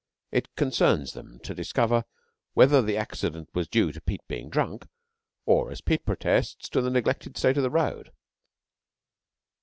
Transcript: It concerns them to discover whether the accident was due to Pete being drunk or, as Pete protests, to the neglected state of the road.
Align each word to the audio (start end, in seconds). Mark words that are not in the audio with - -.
It 0.31 0.55
concerns 0.55 1.13
them 1.13 1.37
to 1.43 1.53
discover 1.53 2.05
whether 2.55 2.81
the 2.81 2.97
accident 2.97 3.51
was 3.53 3.67
due 3.67 3.91
to 3.91 4.01
Pete 4.01 4.27
being 4.27 4.49
drunk 4.49 4.87
or, 5.45 5.69
as 5.69 5.79
Pete 5.81 6.07
protests, 6.07 6.67
to 6.69 6.81
the 6.81 6.89
neglected 6.89 7.37
state 7.37 7.57
of 7.57 7.61
the 7.61 7.69
road. 7.69 8.11